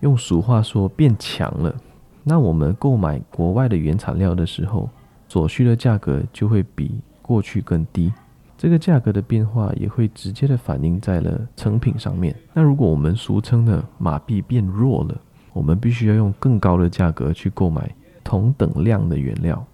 [0.00, 1.74] 用俗话说变强了，
[2.22, 4.90] 那我们购买国外的原材料的时候，
[5.28, 8.12] 所需的价格就会比过去更低，
[8.58, 12.36] 这个价格的变化也会直接的反映在了成品上面。
[12.52, 15.16] 那如果我们俗称的马币变弱了，
[15.54, 17.90] 我们必须要用更高的价格去购买
[18.22, 19.66] 同等量的原料，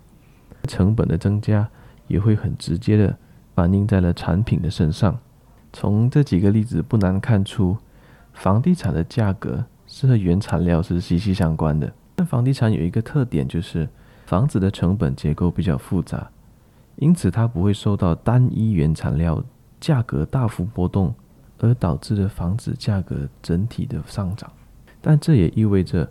[0.67, 1.69] 成本的增加
[2.07, 3.17] 也会很直接的
[3.55, 5.19] 反映在了产品的身上。
[5.73, 7.77] 从这几个例子不难看出，
[8.33, 11.93] 房地产的价格是和原材料是息息相关的。
[12.15, 13.89] 但房地产有一个特点，就是
[14.27, 16.31] 房子的成本结构比较复杂。
[16.97, 19.43] 因此，它不会受到单一原材料
[19.81, 21.15] 价格大幅波动
[21.59, 24.51] 而导致的房子价格整体的上涨。
[25.01, 26.07] 但这也意味着，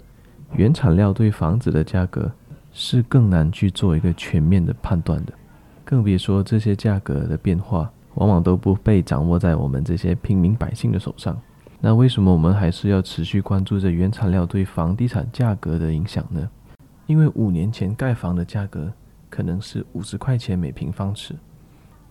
[0.53, 2.31] 原材料对房子的价格
[2.71, 5.33] 是更难去做一个全面的判断的。
[5.83, 11.39] 更别说这些价格的变化，往往都不被掌握在我们这些平民百姓的手上。
[11.79, 16.49] 那为什么我们还是要持续关注着原材料对房地产价格的影响呢？
[17.07, 18.91] 因为五年前盖房的价格。
[19.31, 21.33] 可能是五十块钱每平方尺，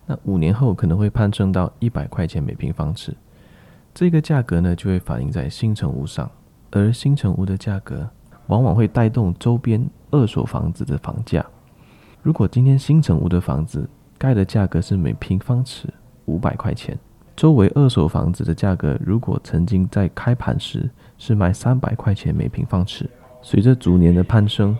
[0.07, 3.15] 那五年后可能会攀升到一百块钱每平方尺，
[3.93, 6.27] 这个价格呢就会反映在新城屋上，
[6.71, 8.09] 而新城屋的价格
[8.47, 11.43] 往往会带动周边二手房子的房价。
[12.21, 15.87] 如果今天新城屋的房子盖的价格是每平方尺
[16.25, 16.97] 五百块钱，
[17.35, 23.09] 周围二手房子的价格如果曾经在开盘时是卖三百块钱每平方尺，
[23.41, 24.77] 随着逐年的攀升。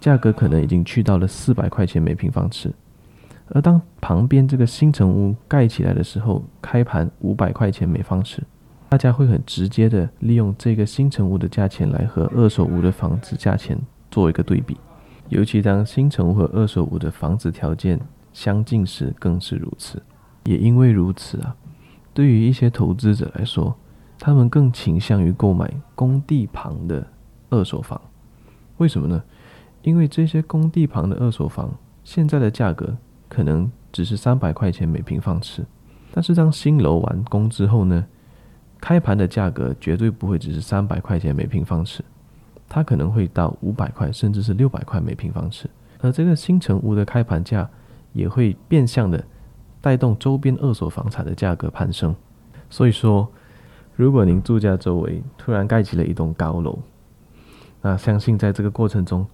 [0.00, 2.72] 价格可能已经去到了四百块钱每平方尺，
[3.48, 8.40] 而当旁边这个新城屋盖起来的时候，开盘五百块钱每方尺，
[8.88, 13.76] 大家会很直接的利用这个新城屋的价钱来和二手屋的房子价钱
[14.10, 14.76] 做一个对比，
[15.28, 18.00] 尤其当新城和二手屋的房子条件
[18.32, 20.02] 相近时更是如此。
[20.44, 21.54] 也因为如此啊，
[22.14, 23.76] 对于一些投资者来说，
[24.18, 27.06] 他们更倾向于购买工地旁的
[27.50, 28.00] 二手房，
[28.78, 29.22] 为什么呢？
[29.82, 31.70] 因为这些工地旁的二手房，
[32.02, 32.96] 现在的价格
[33.28, 35.64] 可能只是三百块钱每平方尺，
[36.10, 38.06] 但是当新楼完工之后呢，
[38.80, 42.02] 开盘的价格绝对不会只是三百块钱每平方尺，
[42.68, 45.68] 它可能会到五百块，甚至是六百块每平方尺。
[46.00, 47.68] 而这个新城屋的开盘价
[48.12, 49.24] 也会变相的
[49.80, 52.14] 带动周边二手房产的价格攀升。
[52.70, 53.28] 所以说，
[53.96, 56.78] 如果您住家周围突然盖起了一栋高楼，
[57.80, 59.26] 那相信在这个过程中，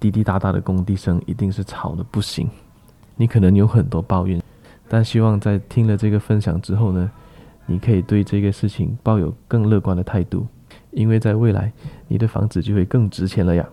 [0.00, 2.48] 滴滴答答的工地声一定是吵得不行。
[3.16, 4.42] 你可能有很多抱怨，
[4.88, 7.10] 但希望在听了这个分享之后呢，
[7.66, 10.46] 你可以对这个事情抱有更乐观的态度，
[10.90, 11.72] 因为在未来
[12.08, 13.68] 你的房子就会更值钱了呀。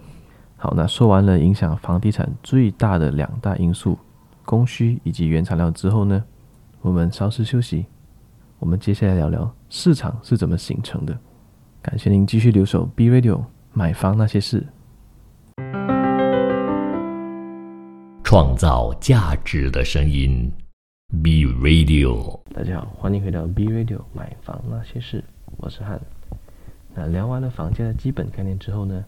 [0.56, 3.98] 好，那说完了影响房地产最大的两大因素，
[4.46, 6.24] 供需以及原材料之后呢，
[6.82, 7.86] 我们稍事休息，
[8.60, 11.18] 我们接下来聊聊市场是怎么形成的。
[11.82, 13.44] 感谢您继续留守 B Radio
[13.74, 14.66] 买房那些事，
[18.24, 20.50] 创造价值的声音
[21.22, 22.40] B Radio。
[22.54, 25.22] 大家好，欢迎回到 B Radio 买房那些事，
[25.58, 26.00] 我是汉。
[26.96, 29.04] 那聊完了房价的基本概念之后呢，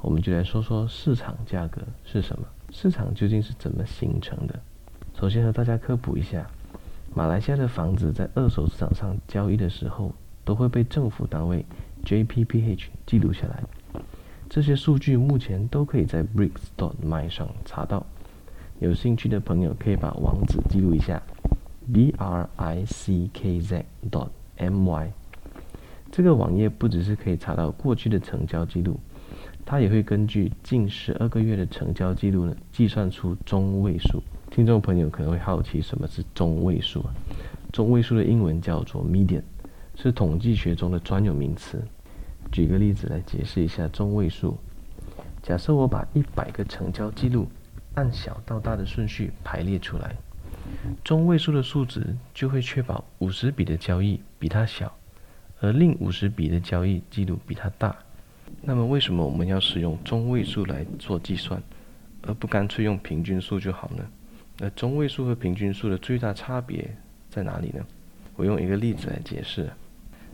[0.00, 4.58] 我们就来说说市场价格是什么，市场究竟是怎么形成的。
[5.14, 6.46] 首先和大家科普一下，
[7.14, 10.12] 马来西亚的房子在二手市场上交易的时候，
[10.44, 11.64] 都会被政府单位
[12.04, 13.62] JPPH 记录下来。
[14.48, 18.06] 这些数据目前都可以在 Bricks.my 上查到。
[18.78, 21.20] 有兴趣的朋友可以把网址记录一下
[21.92, 22.48] ：brickz.my。
[26.10, 28.98] 这个网页不只是可以查到过去的成交记录。
[29.64, 34.22] 它也会根据近十二个月的成交记录呢，计算出中位数。
[34.50, 37.12] 听众朋友可能会好奇，什么是中位数啊？
[37.70, 39.42] 中位数的英文叫做 median，
[39.94, 41.82] 是统计学中的专有名词。
[42.50, 44.56] 举个例子来解释一下中位数。
[45.42, 47.46] 假设我把一百个成交记录
[47.94, 50.16] 按小到大的顺序排列出来，
[51.04, 54.90] 中位数的数值就会确保五十笔的交易比它小，
[55.60, 57.96] 而另五十笔的交易记录比它大。
[58.62, 61.62] 那么为什么我们要使用中位数来做计算，
[62.22, 64.04] 而不干脆用平均数就好呢？
[64.58, 66.96] 那中位数和平均数的最大差别
[67.30, 67.84] 在哪里呢？
[68.36, 69.68] 我用一个例子来解释。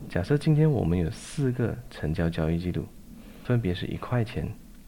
[0.08, 2.84] 假设今天我们有四个成交交易记录，
[3.44, 4.46] 分别是一块钱、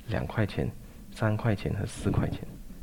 [0.09, 0.71] 两块钱、
[1.13, 2.41] 三块钱和四块钱。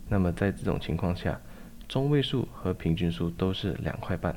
[0.09, 1.39] 那么在这种情况下，
[1.87, 4.35] 中位数和平均数都是两块半。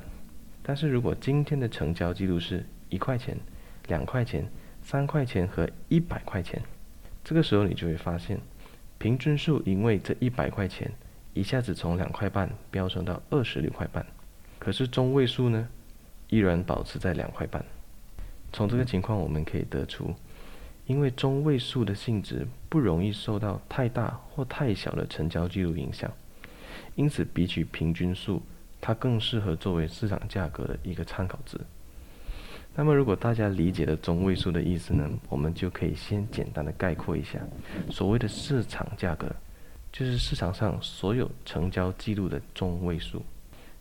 [0.63, 3.37] 但是如果今天的成交记录是一块钱、
[3.87, 4.45] 两块钱，
[4.81, 6.61] 三块钱和一百块钱，
[7.23, 8.39] 这个时候你就会发现，
[8.97, 10.91] 平均数因为这一百块钱
[11.33, 14.05] 一下子从两块半飙升到二十六块半，
[14.59, 15.67] 可是中位数呢，
[16.29, 17.63] 依然保持在两块半。
[18.53, 20.15] 从这个情况我们可以得出，
[20.85, 26.11] 因为中位数的性质不容易受到太大或太小的成交记录影响，
[26.95, 28.41] 因此比起平均数，
[28.79, 31.59] 它更适合作为市场价格的一个参考值。
[32.79, 37.39] 那么，如果大家理解了中位数的意思呢，我们就可以先简单的概括一下，
[37.89, 39.35] 所谓的市场价格，
[39.91, 43.25] 就是市场上所有成交记录的中位数。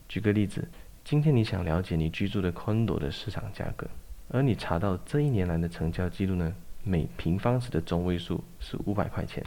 [0.09, 0.67] 举个例子，
[1.05, 3.87] 今天你想了解你居住的 condo 的市场价格，
[4.31, 9.45] 而你查到这一年来的成交记录呢，每平方尺的中位数是五百块钱，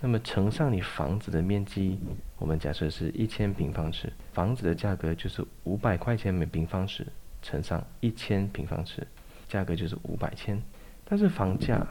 [0.00, 1.98] 那么乘上你房子的面积，
[2.38, 7.04] 我们假设是一千平方尺，房子的价格就是五百块钱每平方尺。
[7.42, 9.06] 乘上一千平方尺，
[9.48, 10.62] 价格就是五百千。
[11.04, 11.86] 但是房价，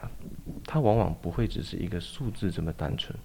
[0.64, 3.16] 它往往不会只是一个数字这么单纯。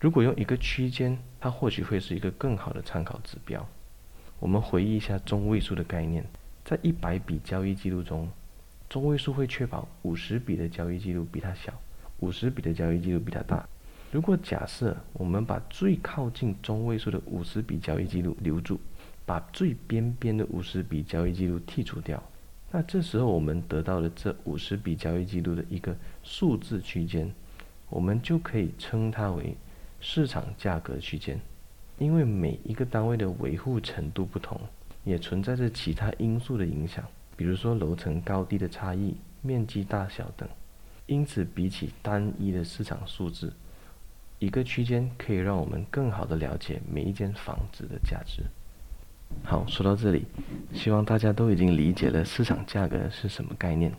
[0.00, 3.64] 如果用一个区间，它或许会是一个更好的参考指标。
[4.40, 6.24] 我们回忆一下中位数的概念，
[6.64, 8.28] 在一百笔交易记录中，
[8.88, 11.72] 中位数会确保五十笔的交易记录比它小，
[12.18, 13.64] 五十笔的交易记录比它大。
[14.10, 18.80] 如果假设我们把最靠近中位数的五十笔交易记录留住，
[19.26, 22.22] 把最边边的五十笔交易记录剔除掉，
[22.70, 27.32] 那这时候我们得到了这五十笔交易记录的一个数字区间，
[27.88, 29.56] 我们就可以称它为
[30.00, 31.40] 市场价格区间。
[31.98, 34.60] 因为每一个单位的维护程度不同，
[35.04, 37.04] 也存在着其他因素的影响，
[37.36, 40.48] 比如说楼层高低的差异、面积大小等。
[41.06, 43.52] 因此，比起单一的市场数字，
[44.40, 48.42] 一个区间可以让我们更好地了解每一间房子的价值。
[49.42, 50.24] 好，说到这里，
[50.72, 53.92] 希望大家都已经理解了市场价格是什么概念。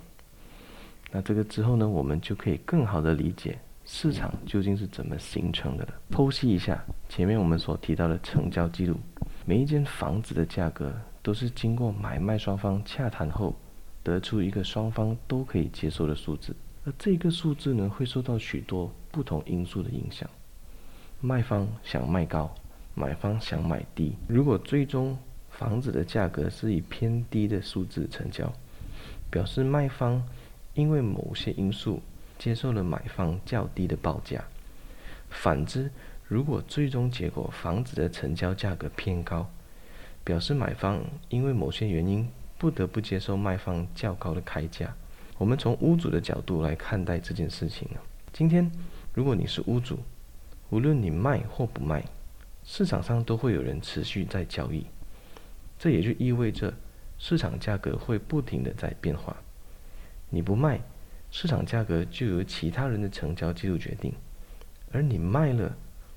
[1.11, 5.93] 那这个之后呢，我们就可以更好的理解市场究竟是怎么形成的了。
[6.11, 8.97] 剖析一下前面我们所提到的成交记录，
[9.45, 13.55] 每一间房子的价格都是经过买卖双方洽谈后，
[14.03, 16.55] 得出一个双方都可以接受的数字。
[16.83, 20.29] 而这个数字呢，会受到许多不同因素的影响。
[21.21, 22.53] 卖方想卖高。
[22.95, 25.17] 买方想买低，如果最终
[25.49, 28.51] 房子的价格是以偏低的数字成交，
[29.29, 30.23] 表示卖方
[30.73, 32.01] 因为某些因素
[32.39, 34.43] 接受了买方较低的报价。
[35.29, 35.91] 反之，
[36.25, 39.45] 如果最终结果房子的成交价格偏高，
[40.23, 42.27] 表示买方因为某些原因
[42.57, 44.95] 不得不接受卖方较高的开价。
[45.37, 47.99] 我们从屋主的角度来看待这件事情啊。
[48.31, 48.71] 今天，
[49.13, 49.99] 如果你是屋主，
[50.69, 52.03] 无论你卖或不卖，
[52.65, 54.85] 市场上都会有人持续在交易。
[55.77, 56.73] 这也就意味着
[57.17, 59.35] 市场价格会不停地在变化。
[60.29, 60.81] 你不卖，
[61.31, 64.11] 市场价格就由其他人的成交记录决定；
[64.91, 65.73] 而你卖了，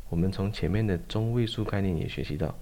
[0.08, 2.54] 我们从前面的中位数概念也学习到，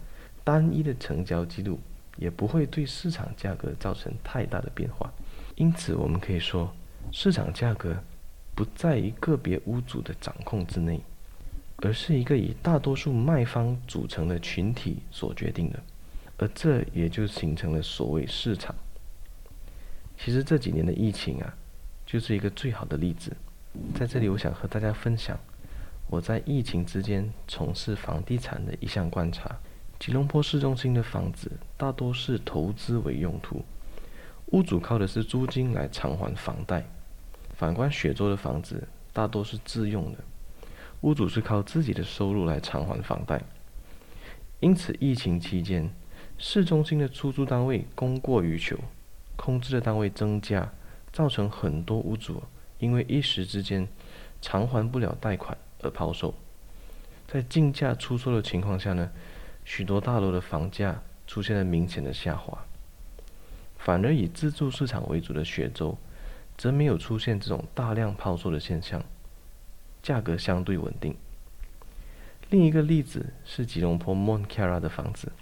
[0.42, 1.78] 单一的成交记录
[2.16, 5.12] 也不会对市场价格造成太大的变化。
[5.54, 6.74] 因此，我们可以说，
[7.12, 7.96] 市场价格
[8.54, 11.00] 不在于个别屋主的掌控之内，
[11.78, 15.82] 而是一个以大多数卖方组成的群体所决定的。
[16.38, 18.74] 而这也就形成了所谓市场。
[20.18, 21.54] 其实这几年的疫情啊，
[22.04, 23.34] 就是一个最好的例子。
[23.94, 25.38] 在这里，我想和大家分享
[26.08, 29.58] 我在疫情之间从事房地产的一项观察：
[29.98, 33.64] 吉隆坡市中心的房子大多是投资为用途，
[34.46, 36.82] 屋主靠的是租金来偿还房贷；
[37.54, 40.18] 反观雪州的房子大多是自用的，
[41.02, 43.42] 屋主是靠自己的收入来偿还房贷。
[44.60, 45.90] 因此，疫情期间，
[46.38, 48.78] 市中心的出租单位供过于求，
[49.36, 50.72] 空置的单位增加，
[51.12, 52.42] 造成很多屋主
[52.78, 53.86] 因为一时之间
[54.40, 56.34] 偿还不了贷款而抛售。
[57.28, 59.10] 在竞价出售的情况下呢，
[59.64, 62.64] 许多大楼的房价出现了明显的下滑。
[63.78, 65.96] 反而以自住市场为主的雪州，
[66.56, 69.02] 则没有出现这种大量抛售的现象，
[70.06, 71.16] 价格相对稳定。
[72.48, 75.32] 另一个例子是吉隆坡 MON KARA 的房子。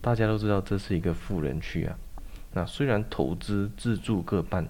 [0.00, 1.96] 大家都知道这是一个富人区啊，
[2.52, 4.68] 那虽然投资自住各半，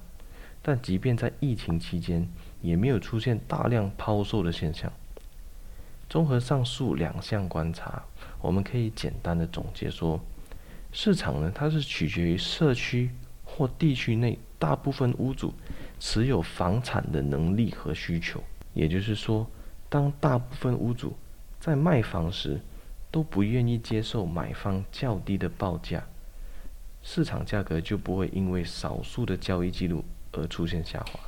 [0.61, 2.29] 但即便在疫情期间，
[2.61, 4.93] 也没有出现大量抛售的现象。
[6.11, 8.03] 综合上述两项观察，
[8.43, 10.21] 我们可以简单的总结说，
[10.93, 13.11] 市场呢，它是取决于社区
[13.47, 15.55] 或地区内大部分屋主
[15.99, 18.45] 持有房产的能力和需求。
[18.77, 19.47] 也就是说，
[19.89, 21.17] 当大部分屋主
[21.59, 22.61] 在卖房时，
[23.11, 26.05] 都不愿意接受买方较低的报价，
[27.03, 31.19] 市场价格就不会因为少数的交易记录而出现下滑。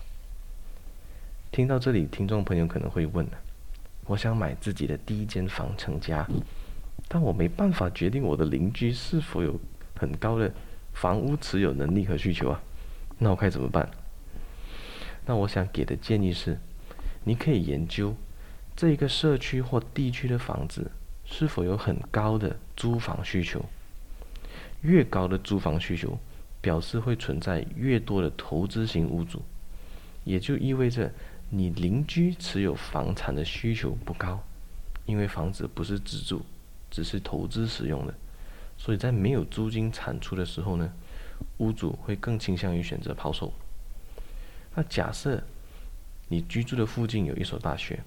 [1.51, 3.27] 听到这里，听众朋友可能会问：
[4.05, 6.29] 我想买自己的第一间房成家，
[7.09, 9.59] 但我没办法决定我的邻居是否有
[9.97, 10.53] 很高的
[10.93, 12.61] 房屋持有能力和需求啊，
[13.17, 13.89] 那我该怎么办？
[15.25, 16.59] 那我想给的建议是，
[17.29, 18.17] 你可以研究
[18.75, 20.91] 这个社区或地区的房子。
[21.31, 23.63] 是否有很高的租房需求？
[24.81, 26.19] 越高的租房需求，
[26.63, 29.43] 表示会存在越多的投资型屋主，
[30.25, 31.13] 也就意味着
[31.51, 34.43] 你邻居持有房产的需求不高，
[35.05, 36.41] 因为房子不是自住，
[36.91, 38.15] 只是投资使用的，
[38.79, 40.91] 所以在没有租金产出的时候呢，
[41.59, 43.53] 屋主会更倾向于选择抛售。
[44.75, 45.43] 那假设
[46.29, 48.03] 你居住的附近有一所大学，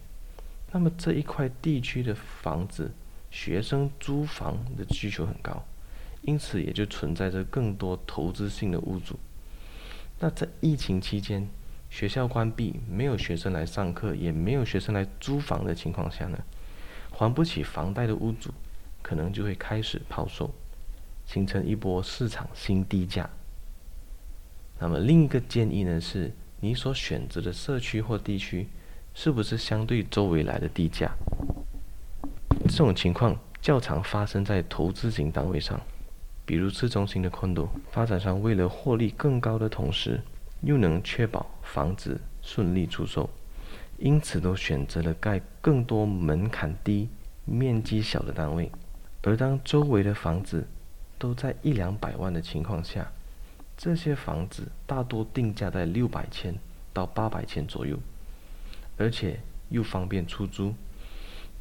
[0.72, 2.92] 那么这一块地区的房子。
[3.34, 5.64] 学生租房的需求很高，
[6.22, 9.18] 因此也就存在着更多投资性的屋主。
[10.20, 11.48] 那在疫情期间，
[11.90, 16.38] 学校关闭，没有学生来上课，也没有学生来租房的情况下呢，
[17.10, 18.54] 还不起房贷的屋主，
[19.02, 20.54] 可能就会开始抛售，
[21.26, 23.30] 形成一波市场新低价。
[24.78, 26.34] 那么另一个建议呢，是
[26.64, 28.68] 你所选择的社区或地区，
[29.16, 31.12] 是不是相对周围来的低价？
[32.70, 35.82] 这种情况较常发生在投资型单位上，
[36.46, 40.22] 比如市中心的 condo，发展商为了获利更高的同时，
[40.62, 43.28] 又能确保房子顺利出售，
[43.98, 47.10] 因此都选择了盖更多门槛低、
[47.44, 48.72] 面积小的单位。
[49.24, 50.68] 而当周围的房子
[51.18, 53.12] 都在一两百万的情况下，
[53.84, 56.54] 这些房子大多定价在六百千
[56.94, 57.98] 到八百千左右，
[58.96, 60.76] 而且又方便出租。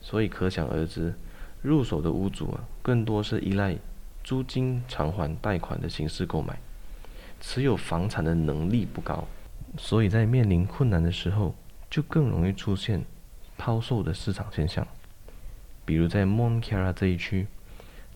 [0.03, 1.15] 所以可想而知，
[1.63, 3.75] 入手的屋主啊，更多是依赖
[4.23, 6.59] 租金偿还贷款的形式购买，
[7.41, 9.27] 持有房产的能力不高，
[9.79, 11.55] 所以在面临困难的时候，
[11.89, 13.03] 就更容易出现
[13.57, 14.87] 抛售的市场现象。
[15.87, 17.47] 比如在 m o n c a r a 这一区，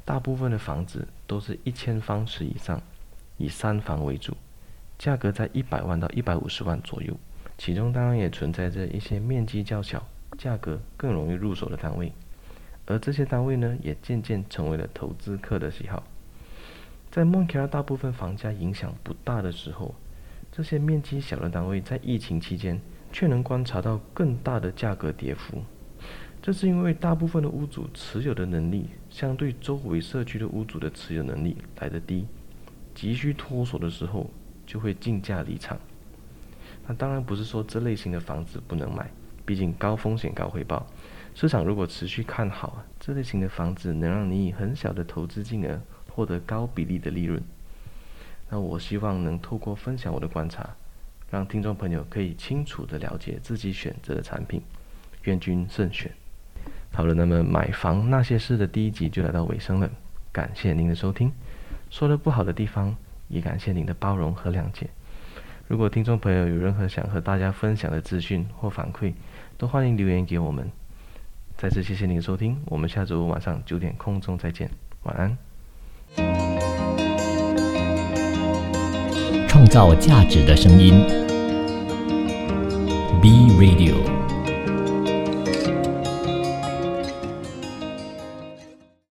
[0.05, 2.82] 大部分的房子都是一千方尺以上，
[3.37, 4.37] 以三房为主，
[4.99, 7.16] 价格在一百万到一百五十万左右，
[7.59, 10.07] 其中当然也存在着一些面积较小。
[10.37, 12.11] 价格更容易入手的单位，
[12.87, 16.03] 而这些单位呢，也渐渐成为了投资客的喜好。
[17.09, 19.95] 在 Mont Kiara 大部分房价影响不大的时候，
[20.51, 22.80] 这些面积小的单位在疫情期间
[23.12, 25.62] 却能观察到更大的价格跌幅。
[26.43, 32.26] 这是因为大部分的屋主持有的能力，相对周围社区的屋主的持有能力来得低，
[32.95, 34.30] 急需脱手的时候
[34.66, 35.78] 就会竞价离场。
[36.86, 39.11] 那当然不是说这类型的房子不能买，
[39.45, 40.86] 毕竟高风险高回报。
[41.34, 45.80] 市场如果持续看好，这类型的房子能让你以很小的投资金额
[46.11, 47.42] 获得高比例的利润。
[48.49, 50.68] 那我希望能透过分享我的观察，
[51.30, 54.62] 让听众朋友可以清楚地了解自己选择的产品。
[55.24, 56.12] 愿君慎选。
[56.92, 59.90] 好了，那么买房那些事的第一集就来到尾声了，
[60.30, 61.32] 感谢您的收听。
[61.95, 62.97] 说的不好的地方，
[63.28, 64.90] 也感谢您的包容和谅解。
[65.68, 69.12] 如果听众朋友有任何想和大家分享的资讯或反馈，
[69.57, 70.68] 都欢迎留言给我们。
[71.57, 74.68] 再次谢谢您的收听，我们下周五晚上九点空中再见，
[75.05, 75.38] 晚安。
[79.47, 80.95] 创造价值的声音
[83.22, 84.13] be Radio。